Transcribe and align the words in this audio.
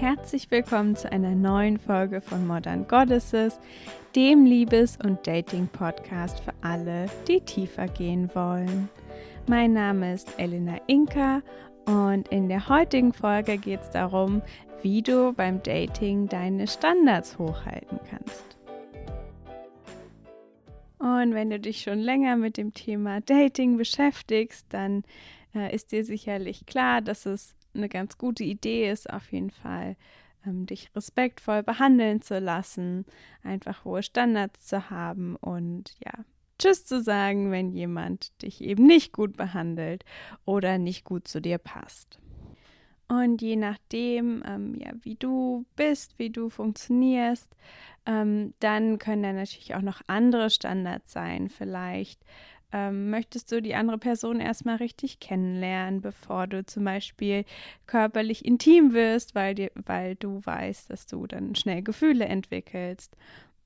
Herzlich 0.00 0.50
willkommen 0.50 0.96
zu 0.96 1.10
einer 1.10 1.34
neuen 1.34 1.78
Folge 1.78 2.20
von 2.20 2.46
Modern 2.46 2.86
Goddesses, 2.86 3.58
dem 4.14 4.44
Liebes- 4.44 4.96
und 4.96 5.26
Dating-Podcast 5.26 6.40
für 6.40 6.52
alle, 6.62 7.06
die 7.26 7.40
tiefer 7.40 7.86
gehen 7.86 8.30
wollen. 8.34 8.88
Mein 9.48 9.72
Name 9.72 10.14
ist 10.14 10.38
Elena 10.38 10.78
Inka 10.86 11.42
und 11.84 12.28
in 12.28 12.48
der 12.48 12.68
heutigen 12.68 13.12
Folge 13.12 13.58
geht 13.58 13.80
es 13.82 13.90
darum, 13.90 14.42
wie 14.82 15.02
du 15.02 15.32
beim 15.32 15.62
Dating 15.62 16.28
deine 16.28 16.66
Standards 16.66 17.38
hochhalten 17.38 17.98
kannst. 18.08 18.59
Und 21.00 21.32
wenn 21.32 21.48
du 21.48 21.58
dich 21.58 21.80
schon 21.80 21.98
länger 21.98 22.36
mit 22.36 22.58
dem 22.58 22.74
Thema 22.74 23.22
Dating 23.22 23.78
beschäftigst, 23.78 24.66
dann 24.68 25.02
äh, 25.54 25.74
ist 25.74 25.92
dir 25.92 26.04
sicherlich 26.04 26.66
klar, 26.66 27.00
dass 27.00 27.24
es 27.24 27.54
eine 27.74 27.88
ganz 27.88 28.18
gute 28.18 28.44
Idee 28.44 28.90
ist, 28.90 29.08
auf 29.08 29.32
jeden 29.32 29.50
Fall 29.50 29.96
ähm, 30.46 30.66
dich 30.66 30.90
respektvoll 30.94 31.62
behandeln 31.62 32.20
zu 32.20 32.38
lassen, 32.38 33.06
einfach 33.42 33.86
hohe 33.86 34.02
Standards 34.02 34.66
zu 34.66 34.90
haben 34.90 35.36
und 35.36 35.94
ja, 36.04 36.12
Tschüss 36.58 36.84
zu 36.84 37.02
sagen, 37.02 37.50
wenn 37.50 37.72
jemand 37.72 38.42
dich 38.42 38.60
eben 38.60 38.86
nicht 38.86 39.14
gut 39.14 39.38
behandelt 39.38 40.04
oder 40.44 40.76
nicht 40.76 41.06
gut 41.06 41.26
zu 41.26 41.40
dir 41.40 41.56
passt. 41.56 42.18
Und 43.10 43.42
je 43.42 43.56
nachdem, 43.56 44.40
ähm, 44.46 44.76
ja, 44.78 44.92
wie 45.02 45.16
du 45.16 45.66
bist, 45.74 46.16
wie 46.20 46.30
du 46.30 46.48
funktionierst, 46.48 47.56
ähm, 48.06 48.54
dann 48.60 49.00
können 49.00 49.24
da 49.24 49.32
natürlich 49.32 49.74
auch 49.74 49.82
noch 49.82 50.00
andere 50.06 50.48
Standards 50.48 51.10
sein. 51.10 51.48
Vielleicht 51.48 52.22
ähm, 52.70 53.10
möchtest 53.10 53.50
du 53.50 53.60
die 53.60 53.74
andere 53.74 53.98
Person 53.98 54.38
erstmal 54.38 54.76
richtig 54.76 55.18
kennenlernen, 55.18 56.02
bevor 56.02 56.46
du 56.46 56.64
zum 56.64 56.84
Beispiel 56.84 57.44
körperlich 57.88 58.44
intim 58.44 58.92
wirst, 58.92 59.34
weil, 59.34 59.56
dir, 59.56 59.72
weil 59.74 60.14
du 60.14 60.40
weißt, 60.44 60.88
dass 60.90 61.06
du 61.06 61.26
dann 61.26 61.56
schnell 61.56 61.82
Gefühle 61.82 62.26
entwickelst. 62.26 63.16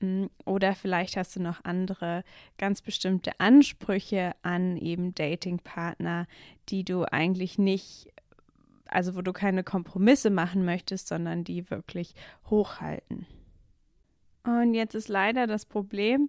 Mm, 0.01 0.25
oder 0.47 0.75
vielleicht 0.75 1.19
hast 1.19 1.37
du 1.37 1.43
noch 1.43 1.63
andere 1.65 2.25
ganz 2.57 2.81
bestimmte 2.81 3.39
Ansprüche 3.41 4.33
an 4.41 4.79
eben 4.79 5.15
Datingpartner, 5.15 6.27
die 6.71 6.83
du 6.83 7.05
eigentlich 7.05 7.59
nicht, 7.59 8.09
also 8.95 9.17
wo 9.17 9.23
du 9.23 9.33
keine 9.33 9.65
Kompromisse 9.65 10.31
machen 10.31 10.65
möchtest, 10.65 11.09
sondern 11.09 11.45
die 11.45 11.71
wirklich 11.71 12.15
hochhalten. 12.49 13.27
Und 14.45 14.75
jetzt 14.75 14.95
ist 14.95 15.09
leider 15.09 15.47
das 15.47 15.65
Problem, 15.65 16.29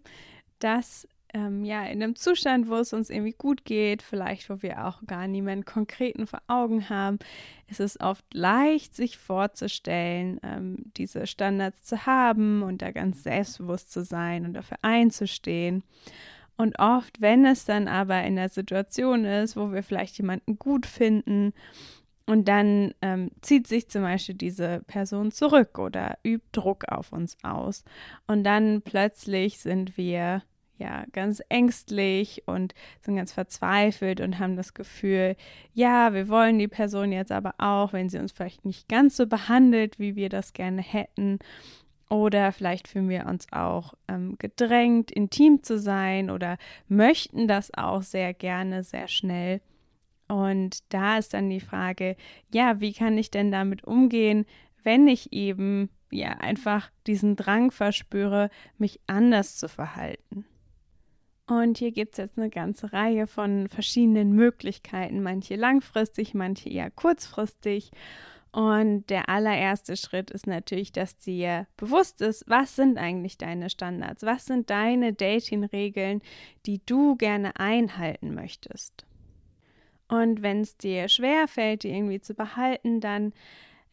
dass 0.60 1.08
ähm, 1.36 1.66
ja, 1.66 1.84
in 1.84 2.02
einem 2.02 2.16
Zustand, 2.16 2.70
wo 2.70 2.76
es 2.76 2.94
uns 2.94 3.10
irgendwie 3.10 3.36
gut 3.38 3.66
geht, 3.66 4.02
vielleicht 4.02 4.50
wo 4.50 4.62
wir 4.62 4.86
auch 4.86 5.02
gar 5.06 5.28
niemanden 5.28 5.66
konkreten 5.66 6.28
vor 6.28 6.42
Augen 6.48 6.90
haben, 6.90 7.20
ist 7.68 7.82
es 7.82 8.00
oft 8.00 8.24
leicht, 8.34 8.96
sich 8.96 9.18
vorzustellen, 9.18 10.40
ähm, 10.44 10.78
diese 10.96 11.28
Standards 11.28 11.84
zu 11.84 12.06
haben 12.06 12.64
und 12.64 12.82
da 12.82 12.92
ganz 12.92 13.24
selbstbewusst 13.24 13.92
zu 13.92 14.06
sein 14.06 14.46
und 14.46 14.54
dafür 14.54 14.78
einzustehen. 14.82 15.84
Und 16.56 16.80
oft, 16.80 17.20
wenn 17.20 17.46
es 17.46 17.66
dann 17.66 17.90
aber 17.90 18.24
in 18.24 18.38
der 18.38 18.48
Situation 18.48 19.26
ist, 19.26 19.58
wo 19.58 19.74
wir 19.74 19.84
vielleicht 19.84 20.18
jemanden 20.18 20.58
gut 20.58 20.86
finden, 20.86 21.54
und 22.26 22.48
dann 22.48 22.94
ähm, 23.02 23.32
zieht 23.42 23.68
sich 23.68 23.90
zum 23.90 24.02
Beispiel 24.02 24.36
diese 24.36 24.82
Person 24.88 25.32
zurück 25.32 25.78
oder 25.78 26.18
übt 26.24 26.48
Druck 26.52 26.86
auf 26.88 27.12
uns 27.12 27.38
aus. 27.44 27.84
Und 28.26 28.44
dann 28.44 28.82
plötzlich 28.82 29.60
sind 29.60 29.96
wir 29.96 30.42
ja 30.78 31.06
ganz 31.14 31.42
ängstlich 31.50 32.44
und 32.48 32.74
sind 33.02 33.16
ganz 33.16 33.32
verzweifelt 33.32 34.22
und 34.22 34.40
haben 34.40 34.56
das 34.56 34.74
Gefühl, 34.74 35.36
ja, 35.74 36.14
wir 36.14 36.28
wollen 36.28 36.58
die 36.60 36.68
Person 36.68 37.12
jetzt 37.12 37.32
aber 37.32 37.54
auch, 37.60 37.94
wenn 37.94 38.10
sie 38.10 38.18
uns 38.18 38.32
vielleicht 38.32 38.66
nicht 38.66 38.90
ganz 38.90 39.16
so 39.16 39.28
behandelt, 39.28 40.00
wie 40.00 40.16
wir 40.16 40.30
das 40.30 40.54
gerne 40.54 40.82
hätten. 40.82 41.40
Oder 42.10 42.52
vielleicht 42.52 42.88
fühlen 42.88 43.10
wir 43.10 43.26
uns 43.28 43.48
auch 43.52 43.94
ähm, 44.08 44.36
gedrängt, 44.38 45.12
intim 45.12 45.64
zu 45.64 45.80
sein 45.80 46.30
oder 46.30 46.58
möchten 46.88 47.48
das 47.48 47.74
auch 47.74 48.04
sehr 48.04 48.34
gerne, 48.34 48.84
sehr 48.84 49.08
schnell. 49.08 49.62
Und 50.28 50.80
da 50.94 51.18
ist 51.18 51.34
dann 51.34 51.50
die 51.50 51.60
Frage, 51.60 52.16
ja, 52.54 52.80
wie 52.80 52.94
kann 52.94 53.18
ich 53.18 53.32
denn 53.32 53.52
damit 53.52 53.84
umgehen, 53.84 54.46
wenn 54.84 55.08
ich 55.08 55.34
eben 55.34 55.90
ja 56.12 56.30
einfach 56.32 56.90
diesen 57.06 57.36
Drang 57.36 57.72
verspüre, 57.72 58.50
mich 58.78 59.00
anders 59.08 59.58
zu 59.58 59.68
verhalten? 59.70 60.46
Und 61.48 61.78
hier 61.78 61.92
gibt 61.92 62.14
es 62.14 62.18
jetzt 62.18 62.38
eine 62.40 62.50
ganze 62.50 62.92
Reihe 62.92 63.28
von 63.28 63.70
verschiedenen 63.70 64.34
Möglichkeiten, 64.34 65.22
manche 65.22 65.56
langfristig, 65.56 66.34
manche 66.34 66.70
eher 66.70 66.90
kurzfristig. 66.90 67.92
Und 68.52 69.10
der 69.10 69.30
allererste 69.30 69.96
Schritt 69.98 70.32
ist 70.32 70.48
natürlich, 70.48 70.92
dass 70.92 71.18
dir 71.18 71.68
bewusst 71.78 72.22
ist, 72.22 72.46
was 72.48 72.76
sind 72.76 72.98
eigentlich 72.98 73.38
deine 73.38 73.70
Standards, 73.70 74.24
was 74.24 74.46
sind 74.46 74.70
deine 74.70 75.14
Dating-Regeln, 75.14 76.22
die 76.66 76.84
du 76.86 77.16
gerne 77.16 77.60
einhalten 77.60 78.34
möchtest. 78.34 79.06
Und 80.08 80.42
wenn 80.42 80.62
es 80.62 80.78
dir 80.78 81.10
schwer 81.10 81.48
fällt, 81.48 81.84
die 81.84 81.90
irgendwie 81.90 82.22
zu 82.22 82.34
behalten, 82.34 83.00
dann 83.00 83.34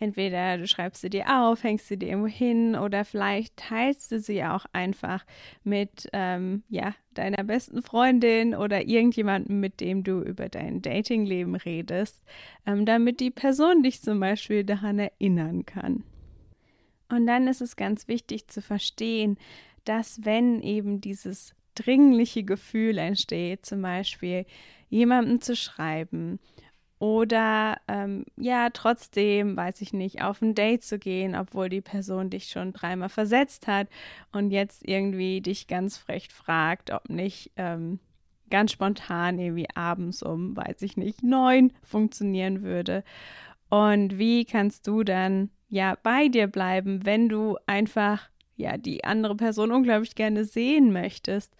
Entweder 0.02 0.58
du 0.58 0.66
schreibst 0.66 1.00
sie 1.00 1.10
dir 1.10 1.26
auf, 1.28 1.62
hängst 1.62 1.86
sie 1.86 1.96
dir 1.96 2.08
irgendwo 2.08 2.26
hin 2.26 2.74
oder 2.74 3.04
vielleicht 3.04 3.56
teilst 3.56 4.10
du 4.10 4.18
sie 4.18 4.42
auch 4.42 4.66
einfach 4.72 5.24
mit 5.62 6.08
ähm, 6.12 6.64
ja, 6.68 6.96
deiner 7.14 7.44
besten 7.44 7.82
Freundin 7.82 8.56
oder 8.56 8.84
irgendjemandem, 8.84 9.60
mit 9.60 9.80
dem 9.80 10.02
du 10.02 10.20
über 10.20 10.48
dein 10.48 10.82
Datingleben 10.82 11.54
redest, 11.54 12.20
ähm, 12.66 12.84
damit 12.84 13.20
die 13.20 13.30
Person 13.30 13.84
dich 13.84 14.02
zum 14.02 14.18
Beispiel 14.18 14.64
daran 14.64 14.98
erinnern 14.98 15.64
kann. 15.66 16.02
Und 17.08 17.28
dann 17.28 17.46
ist 17.46 17.60
es 17.60 17.76
ganz 17.76 18.08
wichtig 18.08 18.48
zu 18.48 18.60
verstehen, 18.60 19.38
dass 19.84 20.24
wenn 20.24 20.62
eben 20.62 21.00
dieses 21.00 21.54
dringliche 21.74 22.44
Gefühl 22.44 22.98
entsteht, 22.98 23.66
zum 23.66 23.82
Beispiel 23.82 24.46
jemandem 24.88 25.40
zu 25.40 25.56
schreiben 25.56 26.38
oder 27.02 27.78
ähm, 27.88 28.24
ja, 28.36 28.70
trotzdem, 28.70 29.56
weiß 29.56 29.80
ich 29.80 29.92
nicht, 29.92 30.22
auf 30.22 30.40
ein 30.40 30.54
Date 30.54 30.84
zu 30.84 31.00
gehen, 31.00 31.34
obwohl 31.34 31.68
die 31.68 31.80
Person 31.80 32.30
dich 32.30 32.44
schon 32.48 32.72
dreimal 32.72 33.08
versetzt 33.08 33.66
hat 33.66 33.88
und 34.30 34.52
jetzt 34.52 34.86
irgendwie 34.88 35.40
dich 35.40 35.66
ganz 35.66 35.96
frech 35.96 36.28
fragt, 36.28 36.92
ob 36.92 37.08
nicht 37.08 37.50
ähm, 37.56 37.98
ganz 38.50 38.70
spontan 38.70 39.40
irgendwie 39.40 39.66
abends 39.74 40.22
um, 40.22 40.56
weiß 40.56 40.80
ich 40.82 40.96
nicht, 40.96 41.24
neun 41.24 41.72
funktionieren 41.82 42.62
würde. 42.62 43.02
Und 43.68 44.18
wie 44.18 44.44
kannst 44.44 44.86
du 44.86 45.02
dann 45.02 45.50
ja 45.68 45.96
bei 46.04 46.28
dir 46.28 46.46
bleiben, 46.46 47.04
wenn 47.04 47.28
du 47.28 47.56
einfach 47.66 48.28
ja 48.62 48.76
die 48.76 49.04
andere 49.04 49.36
Person 49.36 49.72
unglaublich 49.72 50.14
gerne 50.14 50.44
sehen 50.44 50.92
möchtest 50.92 51.54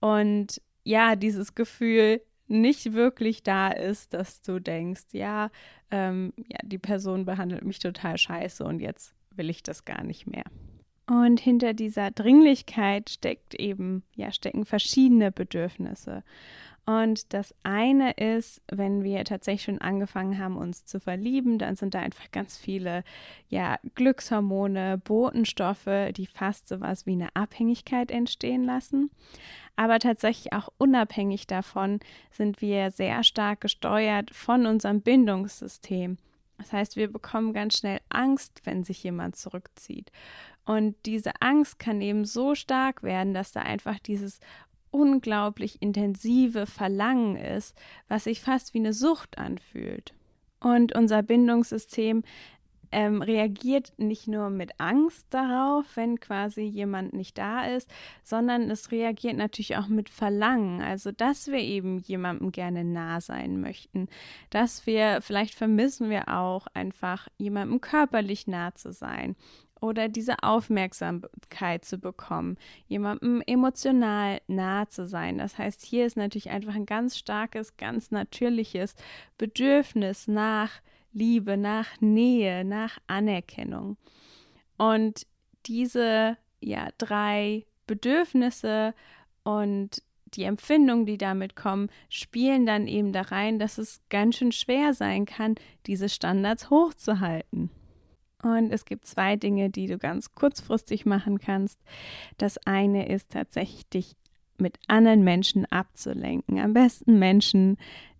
und 0.00 0.60
ja, 0.84 1.16
dieses 1.16 1.54
Gefühl 1.54 2.20
nicht 2.48 2.92
wirklich 2.92 3.42
da 3.42 3.68
ist, 3.68 4.14
dass 4.14 4.42
du 4.42 4.58
denkst, 4.60 5.04
ja, 5.12 5.50
ähm, 5.90 6.32
ja, 6.48 6.58
die 6.62 6.78
Person 6.78 7.24
behandelt 7.24 7.64
mich 7.64 7.78
total 7.78 8.18
scheiße 8.18 8.64
und 8.64 8.80
jetzt 8.80 9.14
will 9.30 9.48
ich 9.48 9.62
das 9.62 9.84
gar 9.84 10.02
nicht 10.04 10.26
mehr. 10.26 10.44
Und 11.06 11.40
hinter 11.40 11.72
dieser 11.72 12.10
Dringlichkeit 12.10 13.10
steckt 13.10 13.54
eben, 13.54 14.02
ja, 14.14 14.32
stecken 14.32 14.64
verschiedene 14.64 15.32
Bedürfnisse. 15.32 16.22
Und 16.84 17.32
das 17.32 17.54
eine 17.62 18.12
ist, 18.12 18.60
wenn 18.70 19.04
wir 19.04 19.24
tatsächlich 19.24 19.62
schon 19.62 19.80
angefangen 19.80 20.38
haben, 20.38 20.56
uns 20.56 20.84
zu 20.84 20.98
verlieben, 20.98 21.58
dann 21.58 21.76
sind 21.76 21.94
da 21.94 22.00
einfach 22.00 22.30
ganz 22.32 22.58
viele 22.58 23.04
ja, 23.48 23.78
Glückshormone, 23.94 24.98
Botenstoffe, 24.98 26.10
die 26.16 26.26
fast 26.26 26.66
sowas 26.66 27.06
wie 27.06 27.12
eine 27.12 27.34
Abhängigkeit 27.36 28.10
entstehen 28.10 28.64
lassen. 28.64 29.10
Aber 29.76 30.00
tatsächlich 30.00 30.52
auch 30.52 30.70
unabhängig 30.76 31.46
davon 31.46 32.00
sind 32.32 32.60
wir 32.60 32.90
sehr 32.90 33.22
stark 33.22 33.60
gesteuert 33.60 34.34
von 34.34 34.66
unserem 34.66 35.02
Bindungssystem. 35.02 36.18
Das 36.58 36.72
heißt, 36.72 36.96
wir 36.96 37.10
bekommen 37.10 37.52
ganz 37.52 37.78
schnell 37.78 38.00
Angst, 38.08 38.60
wenn 38.64 38.84
sich 38.84 39.02
jemand 39.02 39.36
zurückzieht. 39.36 40.10
Und 40.64 40.94
diese 41.06 41.32
Angst 41.40 41.78
kann 41.78 42.00
eben 42.00 42.24
so 42.24 42.54
stark 42.54 43.02
werden, 43.02 43.34
dass 43.34 43.52
da 43.52 43.62
einfach 43.62 43.98
dieses 43.98 44.38
unglaublich 44.92 45.82
intensive 45.82 46.66
Verlangen 46.66 47.36
ist, 47.36 47.76
was 48.08 48.24
sich 48.24 48.40
fast 48.40 48.74
wie 48.74 48.78
eine 48.78 48.92
Sucht 48.92 49.38
anfühlt. 49.38 50.14
Und 50.60 50.94
unser 50.94 51.22
Bindungssystem 51.24 52.22
ähm, 52.92 53.22
reagiert 53.22 53.92
nicht 53.96 54.28
nur 54.28 54.50
mit 54.50 54.72
Angst 54.78 55.26
darauf, 55.30 55.86
wenn 55.96 56.20
quasi 56.20 56.60
jemand 56.60 57.14
nicht 57.14 57.38
da 57.38 57.64
ist, 57.64 57.90
sondern 58.22 58.70
es 58.70 58.92
reagiert 58.92 59.36
natürlich 59.36 59.76
auch 59.76 59.88
mit 59.88 60.10
Verlangen. 60.10 60.82
Also, 60.82 61.10
dass 61.10 61.48
wir 61.48 61.58
eben 61.58 61.98
jemandem 61.98 62.52
gerne 62.52 62.84
nah 62.84 63.20
sein 63.20 63.60
möchten, 63.60 64.08
dass 64.50 64.86
wir, 64.86 65.20
vielleicht 65.22 65.54
vermissen 65.54 66.10
wir 66.10 66.28
auch 66.28 66.66
einfach 66.74 67.28
jemandem 67.38 67.80
körperlich 67.80 68.46
nah 68.46 68.74
zu 68.74 68.92
sein 68.92 69.36
oder 69.82 70.08
diese 70.08 70.42
Aufmerksamkeit 70.42 71.84
zu 71.84 71.98
bekommen, 71.98 72.56
jemandem 72.86 73.42
emotional 73.46 74.40
nah 74.46 74.88
zu 74.88 75.06
sein. 75.06 75.38
Das 75.38 75.58
heißt, 75.58 75.84
hier 75.84 76.06
ist 76.06 76.16
natürlich 76.16 76.50
einfach 76.50 76.74
ein 76.76 76.86
ganz 76.86 77.18
starkes, 77.18 77.76
ganz 77.76 78.12
natürliches 78.12 78.94
Bedürfnis 79.36 80.28
nach 80.28 80.70
Liebe, 81.12 81.56
nach 81.56 82.00
Nähe, 82.00 82.64
nach 82.64 82.98
Anerkennung. 83.08 83.96
Und 84.78 85.26
diese 85.66 86.38
ja, 86.60 86.88
drei 86.96 87.66
Bedürfnisse 87.86 88.94
und 89.42 90.02
die 90.34 90.44
Empfindungen, 90.44 91.06
die 91.06 91.18
damit 91.18 91.56
kommen, 91.56 91.90
spielen 92.08 92.64
dann 92.66 92.86
eben 92.86 93.12
da 93.12 93.22
rein, 93.22 93.58
dass 93.58 93.78
es 93.78 94.00
ganz 94.08 94.36
schön 94.36 94.52
schwer 94.52 94.94
sein 94.94 95.26
kann, 95.26 95.56
diese 95.86 96.08
Standards 96.08 96.70
hochzuhalten. 96.70 97.70
Und 98.42 98.72
es 98.72 98.84
gibt 98.84 99.06
zwei 99.06 99.36
Dinge, 99.36 99.70
die 99.70 99.86
du 99.86 99.98
ganz 99.98 100.34
kurzfristig 100.34 101.06
machen 101.06 101.38
kannst. 101.38 101.78
Das 102.38 102.58
eine 102.66 103.08
ist 103.08 103.30
tatsächlich, 103.30 103.88
dich 103.88 104.16
mit 104.58 104.78
anderen 104.88 105.24
Menschen 105.24 105.64
abzulenken. 105.66 106.58
Am 106.58 106.72
besten 106.72 107.18
Menschen, 107.18 107.78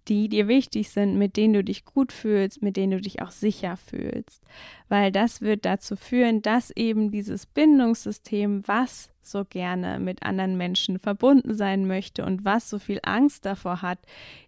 die 0.08 0.28
dir 0.28 0.48
wichtig 0.48 0.90
sind, 0.90 1.16
mit 1.16 1.36
denen 1.36 1.54
du 1.54 1.64
dich 1.64 1.84
gut 1.84 2.12
fühlst, 2.12 2.62
mit 2.62 2.76
denen 2.76 2.92
du 2.92 3.00
dich 3.00 3.22
auch 3.22 3.30
sicher 3.30 3.76
fühlst. 3.76 4.42
Weil 4.88 5.12
das 5.12 5.40
wird 5.40 5.64
dazu 5.64 5.96
führen, 5.96 6.42
dass 6.42 6.70
eben 6.72 7.10
dieses 7.10 7.46
Bindungssystem, 7.46 8.66
was 8.66 9.10
so 9.22 9.44
gerne 9.44 10.00
mit 10.00 10.24
anderen 10.24 10.56
Menschen 10.56 10.98
verbunden 10.98 11.54
sein 11.54 11.86
möchte 11.86 12.24
und 12.24 12.44
was 12.44 12.68
so 12.68 12.80
viel 12.80 12.98
Angst 13.04 13.44
davor 13.46 13.82
hat, 13.82 14.00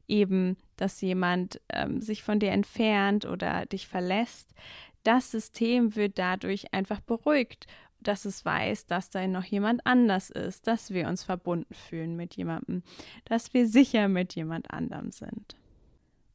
eben, 0.09 0.57
dass 0.77 1.01
jemand 1.01 1.61
ähm, 1.73 2.01
sich 2.01 2.25
von 2.25 2.41
dir 2.41 2.51
entfernt 2.51 3.25
oder 3.25 3.67
dich 3.67 3.87
verlässt, 3.87 4.53
das 5.05 5.31
System 5.31 5.95
wird 5.97 6.19
dadurch 6.19 6.75
einfach 6.75 7.01
beruhigt 7.01 7.67
dass 8.07 8.25
es 8.25 8.45
weiß, 8.45 8.87
dass 8.87 9.11
da 9.11 9.27
noch 9.27 9.45
jemand 9.45 9.87
anders 9.87 10.31
ist, 10.31 10.67
dass 10.67 10.93
wir 10.93 11.09
uns 11.09 11.25
verbunden 11.25 11.75
fühlen 11.75 12.17
mit 12.17 12.37
jemandem, 12.37 12.83
dass 13.25 13.55
wir 13.55 13.67
sicher 13.67 14.09
mit 14.09 14.35
jemand 14.35 14.71
anderem 14.71 15.11
sind. 15.11 15.57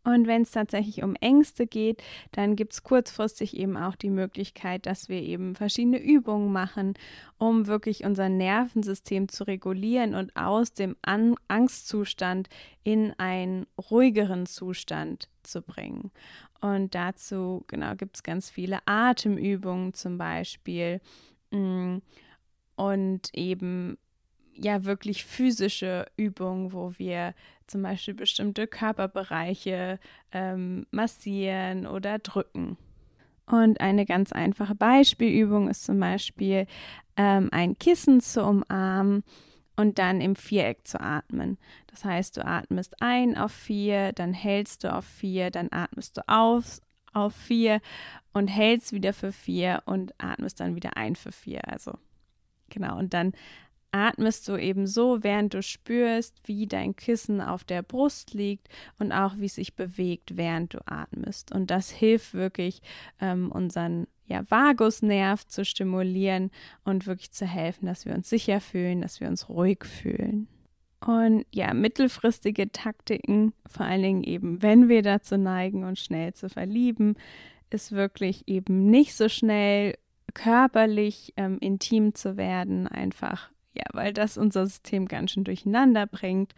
Und 0.05 0.27
wenn 0.27 0.43
es 0.43 0.51
tatsächlich 0.51 1.03
um 1.03 1.15
Ängste 1.15 1.67
geht, 1.67 2.01
dann 2.31 2.55
gibt 2.55 2.73
es 2.73 2.83
kurzfristig 2.83 3.55
eben 3.55 3.77
auch 3.77 3.95
die 3.95 4.09
Möglichkeit, 4.09 4.85
dass 4.85 5.09
wir 5.09 5.21
eben 5.21 5.55
verschiedene 5.55 6.01
Übungen 6.01 6.51
machen, 6.51 6.93
um 7.37 7.67
wirklich 7.67 8.05
unser 8.05 8.29
Nervensystem 8.29 9.27
zu 9.27 9.43
regulieren 9.43 10.15
und 10.15 10.35
aus 10.35 10.73
dem 10.73 10.95
An 11.01 11.35
Angstzustand 11.47 12.47
in 12.83 13.13
einen 13.19 13.67
ruhigeren 13.91 14.45
Zustand 14.45 15.29
zu 15.43 15.61
bringen. 15.61 16.11
Und 16.61 16.93
dazu 16.93 17.63
genau 17.67 17.95
gibt 17.95 18.17
es 18.17 18.23
ganz 18.23 18.49
viele 18.49 18.79
Atemübungen 18.85 19.93
zum 19.93 20.17
Beispiel 20.17 20.99
Mm. 21.51 21.97
Und 22.75 23.29
eben 23.33 23.97
ja 24.53 24.85
wirklich 24.85 25.25
physische 25.25 26.05
Übungen, 26.15 26.71
wo 26.71 26.93
wir 26.97 27.33
zum 27.67 27.81
Beispiel 27.81 28.13
bestimmte 28.13 28.67
Körperbereiche 28.67 29.99
ähm, 30.31 30.85
massieren 30.91 31.85
oder 31.85 32.19
drücken. 32.19 32.77
Und 33.45 33.81
eine 33.81 34.05
ganz 34.05 34.31
einfache 34.31 34.75
Beispielübung 34.75 35.69
ist 35.69 35.83
zum 35.83 35.99
Beispiel 35.99 36.67
ähm, 37.17 37.49
ein 37.51 37.77
Kissen 37.77 38.21
zu 38.21 38.43
umarmen 38.43 39.23
und 39.79 39.97
dann 39.97 40.19
im 40.19 40.35
Viereck 40.35 40.85
zu 40.85 40.99
atmen. 40.99 41.57
Das 41.87 42.03
heißt, 42.03 42.35
du 42.35 42.45
atmest 42.45 43.01
ein 43.01 43.37
auf 43.37 43.53
vier, 43.53 44.11
dann 44.11 44.33
hältst 44.33 44.83
du 44.83 44.93
auf 44.93 45.05
vier, 45.05 45.51
dann 45.51 45.69
atmest 45.71 46.17
du 46.17 46.27
aus 46.27 46.81
auf 47.13 47.33
vier 47.33 47.79
und 48.33 48.49
hältst 48.49 48.91
wieder 48.91 49.13
für 49.13 49.31
vier 49.31 49.81
und 49.85 50.13
atmest 50.17 50.59
dann 50.59 50.75
wieder 50.75 50.97
ein 50.97 51.15
für 51.15 51.31
vier. 51.31 51.65
Also 51.65 51.93
genau. 52.67 52.99
Und 52.99 53.13
dann 53.13 53.31
atmest 53.91 54.47
du 54.47 54.55
eben 54.55 54.87
so, 54.87 55.23
während 55.23 55.53
du 55.53 55.61
spürst, 55.61 56.35
wie 56.45 56.67
dein 56.67 56.95
Kissen 56.95 57.41
auf 57.41 57.63
der 57.63 57.81
Brust 57.81 58.33
liegt 58.33 58.69
und 58.99 59.11
auch 59.11 59.37
wie 59.37 59.45
es 59.45 59.55
sich 59.55 59.75
bewegt, 59.75 60.37
während 60.37 60.73
du 60.73 60.79
atmest. 60.85 61.51
Und 61.51 61.71
das 61.71 61.89
hilft 61.89 62.33
wirklich, 62.33 62.81
ähm, 63.19 63.51
unseren 63.51 64.07
ja, 64.25 64.43
Vagusnerv 64.49 65.45
zu 65.47 65.65
stimulieren 65.65 66.51
und 66.83 67.07
wirklich 67.07 67.31
zu 67.31 67.45
helfen, 67.45 67.87
dass 67.87 68.05
wir 68.05 68.13
uns 68.13 68.29
sicher 68.29 68.61
fühlen, 68.61 69.01
dass 69.01 69.19
wir 69.19 69.27
uns 69.27 69.49
ruhig 69.49 69.85
fühlen. 69.85 70.47
Und 71.05 71.45
ja, 71.53 71.73
mittelfristige 71.73 72.71
Taktiken, 72.71 73.53
vor 73.65 73.85
allen 73.85 74.03
Dingen 74.03 74.23
eben, 74.23 74.61
wenn 74.61 74.89
wir 74.89 75.01
dazu 75.01 75.37
neigen, 75.37 75.83
uns 75.83 75.99
schnell 75.99 76.33
zu 76.33 76.49
verlieben, 76.49 77.15
ist 77.69 77.91
wirklich 77.91 78.47
eben 78.47 78.89
nicht 78.89 79.15
so 79.15 79.29
schnell 79.29 79.95
körperlich 80.33 81.33
ähm, 81.37 81.57
intim 81.59 82.13
zu 82.13 82.37
werden, 82.37 82.87
einfach 82.87 83.49
ja, 83.79 83.85
weil 83.93 84.13
das 84.13 84.37
unser 84.37 84.65
System 84.65 85.07
ganz 85.07 85.31
schön 85.31 85.43
durcheinander 85.43 86.05
bringt. 86.05 86.53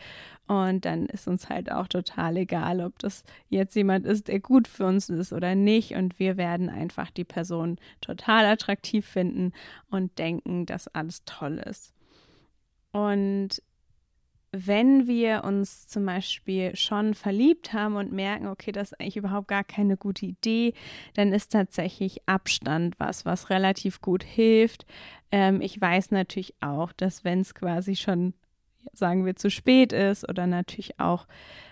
Und 0.48 0.86
dann 0.86 1.06
ist 1.06 1.28
uns 1.28 1.50
halt 1.50 1.72
auch 1.72 1.88
total 1.88 2.38
egal, 2.38 2.82
ob 2.82 3.00
das 3.00 3.24
jetzt 3.50 3.76
jemand 3.76 4.06
ist, 4.06 4.28
der 4.28 4.40
gut 4.40 4.68
für 4.68 4.86
uns 4.86 5.10
ist 5.10 5.32
oder 5.32 5.56
nicht. 5.56 5.94
Und 5.96 6.20
wir 6.20 6.38
werden 6.38 6.70
einfach 6.70 7.12
die 7.12 7.24
Person 7.24 7.78
total 8.02 8.46
attraktiv 8.46 9.06
finden 9.06 9.54
und 9.90 10.18
denken, 10.18 10.66
dass 10.66 10.88
alles 10.88 11.24
toll 11.26 11.62
ist. 11.66 11.94
Und 12.92 13.62
wenn 14.52 15.08
wir 15.08 15.44
uns 15.46 15.88
zum 15.88 16.06
Beispiel 16.06 16.76
schon 16.76 17.14
verliebt 17.14 17.72
haben 17.72 17.96
und 17.96 18.12
merken, 18.12 18.48
okay, 18.48 18.72
das 18.72 18.92
ist 18.92 19.00
eigentlich 19.00 19.18
überhaupt 19.18 19.48
gar 19.48 19.64
keine 19.64 19.96
gute 19.96 20.26
Idee, 20.26 20.74
dann 21.14 21.32
ist 21.32 21.54
tatsächlich 21.54 22.28
Abstand 22.28 23.00
was, 23.00 23.26
was 23.26 23.50
relativ 23.50 24.02
gut 24.02 24.24
hilft. 24.24 24.86
Ähm, 25.32 25.62
ich 25.62 25.80
weiß 25.80 26.12
natürlich 26.12 26.54
auch, 26.60 26.92
dass 26.92 27.24
wenn 27.24 27.42
es 27.42 27.56
quasi 27.56 27.96
schon, 27.96 28.34
sagen 28.92 29.26
wir, 29.26 29.38
zu 29.38 29.50
spät 29.50 29.94
ist 29.94 30.28
oder 30.28 30.48
natürlich 30.48 31.00
auch 31.00 31.28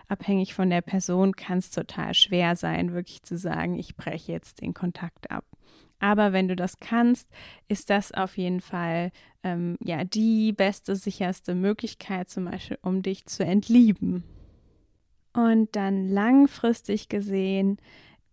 abhängig 0.07 0.53
von 0.53 0.69
der 0.69 0.81
Person, 0.81 1.35
kann 1.35 1.57
es 1.57 1.71
total 1.71 2.13
schwer 2.13 2.55
sein, 2.55 2.93
wirklich 2.93 3.23
zu 3.23 3.37
sagen, 3.37 3.75
ich 3.75 3.97
breche 3.97 4.31
jetzt 4.31 4.61
den 4.61 4.73
Kontakt 4.73 5.29
ab. 5.31 5.43
Aber 5.99 6.33
wenn 6.33 6.47
du 6.47 6.55
das 6.55 6.79
kannst, 6.79 7.29
ist 7.67 7.89
das 7.89 8.11
auf 8.11 8.37
jeden 8.37 8.61
Fall 8.61 9.11
ähm, 9.43 9.77
ja 9.83 10.03
die 10.03 10.53
beste, 10.53 10.95
sicherste 10.95 11.55
Möglichkeit, 11.55 12.29
zum 12.29 12.45
Beispiel, 12.45 12.79
um 12.81 13.01
dich 13.01 13.25
zu 13.25 13.43
entlieben. 13.43 14.23
Und 15.33 15.75
dann 15.75 16.07
langfristig 16.07 17.09
gesehen 17.09 17.77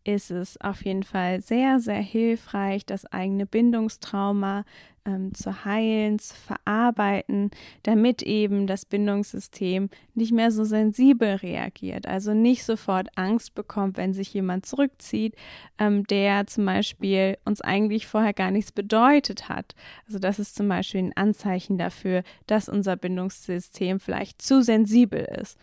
ist 0.06 0.31
es 0.31 0.61
auf 0.61 0.85
jeden 0.85 1.03
Fall 1.03 1.41
sehr, 1.41 1.81
sehr 1.81 2.00
hilfreich, 2.00 2.87
das 2.87 3.06
eigene 3.06 3.44
Bindungstrauma 3.44 4.64
ähm, 5.05 5.35
zu 5.35 5.64
heilen, 5.64 6.20
zu 6.20 6.35
verarbeiten, 6.35 7.50
damit 7.82 8.23
eben 8.23 8.69
das 8.69 8.84
Bindungssystem 8.84 9.91
nicht 10.15 10.32
mehr 10.32 10.53
so 10.53 10.63
sensibel 10.63 11.34
reagiert. 11.34 12.06
Also 12.06 12.34
nicht 12.34 12.63
sofort 12.63 13.08
Angst 13.17 13.56
bekommt, 13.56 13.96
wenn 13.96 14.13
sich 14.13 14.32
jemand 14.32 14.65
zurückzieht, 14.65 15.34
ähm, 15.79 16.05
der 16.05 16.46
zum 16.46 16.67
Beispiel 16.67 17.36
uns 17.44 17.60
eigentlich 17.60 18.06
vorher 18.06 18.32
gar 18.32 18.53
nichts 18.53 18.70
bedeutet 18.70 19.48
hat. 19.48 19.75
Also 20.06 20.20
das 20.20 20.39
ist 20.39 20.55
zum 20.55 20.69
Beispiel 20.69 21.03
ein 21.03 21.17
Anzeichen 21.17 21.79
dafür, 21.79 22.22
dass 22.46 22.69
unser 22.69 22.96
Bindungssystem 22.96 23.98
vielleicht 23.98 24.41
zu 24.41 24.63
sensibel 24.63 25.27
ist. 25.41 25.58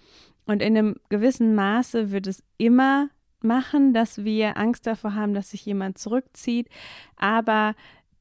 Und 0.46 0.62
in 0.62 0.78
einem 0.78 0.96
gewissen 1.08 1.56
Maße 1.56 2.12
wird 2.12 2.28
es 2.28 2.44
immer 2.58 3.08
machen, 3.44 3.94
dass 3.94 4.24
wir 4.24 4.58
Angst 4.58 4.88
davor 4.88 5.16
haben, 5.16 5.34
dass 5.34 5.52
sich 5.52 5.66
jemand 5.66 5.98
zurückzieht, 5.98 6.70
aber 7.16 7.76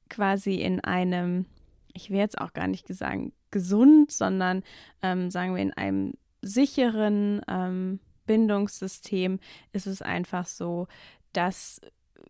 quasi 0.09 0.57
in 0.57 0.81
einem, 0.81 1.47
ich 1.93 2.11
will 2.11 2.19
jetzt 2.19 2.41
auch 2.41 2.52
gar 2.52 2.69
nicht 2.69 2.88
sagen 2.88 3.33
gesund, 3.50 4.11
sondern 4.11 4.62
ähm, 5.02 5.31
sagen 5.31 5.55
wir 5.55 5.62
in 5.62 5.73
einem 5.73 6.14
sicheren 6.43 7.41
ähm, 7.49 8.00
Bindungssystem 8.26 9.38
ist 9.73 9.87
es 9.87 10.02
einfach 10.02 10.47
so, 10.47 10.87
dass 11.33 11.81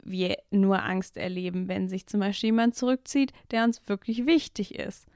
wir 0.03 0.37
nur 0.51 0.83
Angst 0.83 1.17
erleben, 1.17 1.69
wenn 1.69 1.89
sich 1.89 2.07
zum 2.07 2.21
Beispiel 2.21 2.49
jemand 2.49 2.75
zurückzieht, 2.75 3.33
der 3.51 3.65
uns 3.65 3.83
wirklich 3.87 4.27
wichtig 4.27 4.75
ist. 4.75 5.07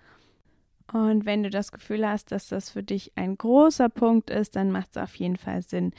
Und 0.93 1.27
wenn 1.27 1.43
du 1.43 1.51
das 1.51 1.73
Gefühl 1.73 2.09
hast, 2.09 2.31
dass 2.31 2.49
das 2.49 2.71
für 2.71 2.83
dich 2.83 3.13
ein 3.17 3.37
großer 3.37 3.89
Punkt 3.89 4.31
ist, 4.31 4.55
dann 4.55 4.71
macht 4.71 4.91
es 4.91 4.97
auf 4.97 5.17
jeden 5.17 5.37
Fall 5.37 5.63
Sinn, 5.63 5.93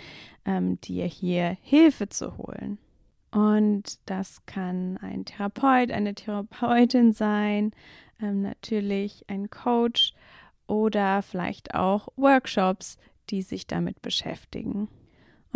ähm, 0.46 0.80
dir 0.82 1.06
hier 1.06 1.58
Hilfe 1.62 2.08
zu 2.08 2.38
holen. 2.38 2.78
Und 3.32 4.00
das 4.06 4.46
kann 4.46 4.98
ein 4.98 5.26
Therapeut, 5.26 5.92
eine 5.92 6.16
Therapeutin 6.16 7.12
sein, 7.12 7.72
ähm, 8.22 8.42
natürlich 8.42 9.26
ein 9.28 9.50
Coach 9.50 10.14
oder 10.68 11.22
vielleicht 11.22 11.76
auch 11.76 12.08
Workshops, 12.16 12.98
die 13.30 13.42
sich 13.42 13.68
damit 13.68 14.02
beschäftigen. 14.02 14.88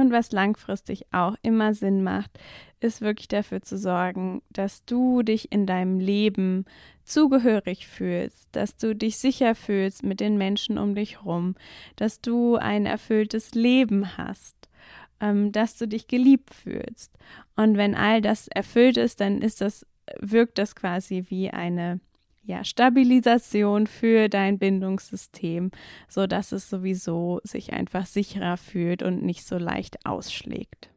Und 0.02 0.12
was 0.12 0.32
langfristig 0.32 1.06
auch 1.12 1.36
immer 1.42 1.74
Sinn 1.74 2.04
macht, 2.04 2.32
ist 2.80 3.02
wirklich 3.02 3.28
dafür 3.28 3.62
zu 3.62 3.78
sorgen, 3.78 4.42
dass 4.50 4.84
du 4.86 5.22
dich 5.22 5.52
in 5.52 5.66
deinem 5.66 6.00
Leben 6.00 6.66
zugehörig 7.04 7.88
fühlst, 7.88 8.50
dass 8.52 8.76
du 8.76 8.96
dich 8.96 9.18
sicher 9.18 9.56
fühlst 9.56 10.04
mit 10.04 10.20
den 10.20 10.38
Menschen 10.38 10.78
um 10.78 10.96
dich 10.96 11.24
rum, 11.24 11.56
dass 11.96 12.22
du 12.22 12.56
ein 12.56 12.86
erfülltes 12.86 13.54
Leben 13.54 14.18
hast 14.18 14.62
ähm, 15.22 15.52
dass 15.52 15.78
du 15.78 15.88
dich 15.88 16.08
geliebt 16.08 16.54
fühlst. 16.54 17.14
Und 17.56 17.78
wenn 17.78 17.96
all 17.96 18.22
das 18.22 18.48
erfüllt 18.48 18.98
ist, 18.98 19.22
dann 19.22 19.42
ist 19.42 19.62
das 19.62 19.86
wirkt 20.20 20.58
das 20.58 20.76
quasi 20.76 21.26
wie 21.30 21.52
eine 21.52 22.02
ja, 22.52 22.66
Stabilisation 22.66 23.88
für 23.88 24.28
dein 24.28 24.60
Bindungssystem, 24.60 25.72
so 26.10 26.28
dass 26.28 26.52
es 26.52 26.70
sowieso 26.70 27.40
sich 27.44 27.72
einfach 27.72 28.06
sicherer 28.06 28.58
fühlt 28.58 29.04
und 29.04 29.24
nicht 29.24 29.46
so 29.46 29.58
leicht 29.58 30.06
ausschlägt. 30.06 30.90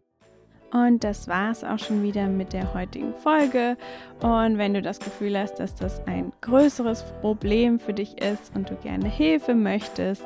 Und 0.75 1.05
das 1.05 1.29
war 1.29 1.53
es 1.53 1.63
auch 1.63 1.79
schon 1.79 2.03
wieder 2.03 2.27
mit 2.27 2.53
der 2.53 2.75
heutigen 2.75 3.15
Folge. 3.15 3.77
Und 4.21 4.59
wenn 4.59 4.75
du 4.75 4.83
das 4.83 4.99
Gefühl 4.99 5.39
hast, 5.39 5.61
dass 5.61 5.77
das 5.77 6.05
ein 6.09 6.33
größeres 6.41 7.05
Problem 7.21 7.79
für 7.79 7.93
dich 7.93 8.21
ist 8.21 8.51
und 8.57 8.69
du 8.71 8.75
gerne 8.83 9.09
Hilfe 9.09 9.55
möchtest, 9.55 10.25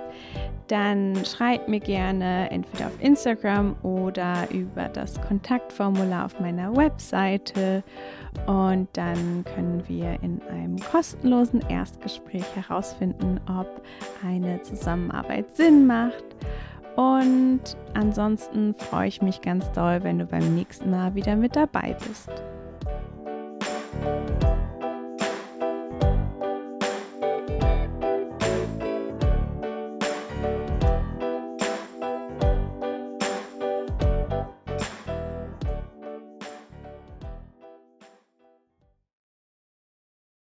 dann 0.68 1.22
schreib 1.26 1.68
mir 1.68 1.80
gerne 1.80 2.50
entweder 2.50 2.86
auf 2.86 2.98
Instagram 2.98 3.76
oder 3.82 4.50
über 4.50 4.88
das 4.88 5.20
Kontaktformular 5.20 6.24
auf 6.24 6.40
meiner 6.40 6.74
Webseite. 6.74 7.84
Und 8.46 8.88
dann 8.94 9.44
können 9.54 9.82
wir 9.86 10.18
in 10.22 10.40
einem 10.50 10.78
kostenlosen 10.78 11.60
Erstgespräch 11.68 12.46
herausfinden, 12.56 13.38
ob 13.46 13.82
eine 14.26 14.62
Zusammenarbeit 14.62 15.54
Sinn 15.54 15.86
macht. 15.86 16.24
Und 16.98 17.76
ansonsten 17.94 18.74
freue 18.74 19.06
ich 19.06 19.22
mich 19.22 19.40
ganz 19.40 19.70
doll, 19.70 20.02
wenn 20.02 20.18
du 20.18 20.24
beim 20.24 20.56
nächsten 20.56 20.90
Mal 20.90 21.14
wieder 21.14 21.36
mit 21.36 21.54
dabei 21.54 21.96
bist. 22.08 22.28